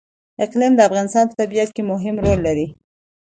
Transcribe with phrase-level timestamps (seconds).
[0.45, 2.67] اقلیم د افغانستان په طبیعت کې مهم رول لري.